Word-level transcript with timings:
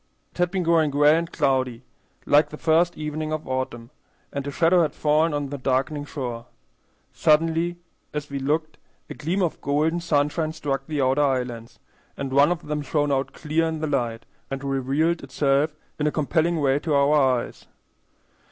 It 0.31 0.39
had 0.39 0.49
been 0.49 0.63
growing 0.63 0.89
gray 0.89 1.15
and 1.15 1.31
cloudy, 1.31 1.83
like 2.25 2.49
the 2.49 2.57
first 2.57 2.97
evening 2.97 3.31
of 3.31 3.47
autumn, 3.47 3.91
and 4.33 4.47
a 4.47 4.49
shadow 4.49 4.81
had 4.81 4.95
fallen 4.95 5.31
on 5.31 5.49
the 5.49 5.59
darkening 5.59 6.05
shore. 6.05 6.47
Suddenly, 7.13 7.75
as 8.11 8.27
we 8.27 8.39
looked, 8.39 8.79
a 9.11 9.13
gleam 9.13 9.43
of 9.43 9.61
golden 9.61 9.99
sunshine 9.99 10.53
struck 10.53 10.87
the 10.87 11.03
outer 11.03 11.21
islands, 11.23 11.77
and 12.17 12.33
one 12.33 12.51
of 12.51 12.65
them 12.65 12.81
shone 12.81 13.11
out 13.11 13.33
clear 13.33 13.67
in 13.67 13.77
the 13.79 13.85
light, 13.85 14.25
and 14.49 14.63
revealed 14.63 15.23
itself 15.23 15.75
in 15.99 16.07
a 16.07 16.11
compelling 16.11 16.59
way 16.59 16.79
to 16.79 16.95
our 16.95 17.13
eyes. 17.13 17.67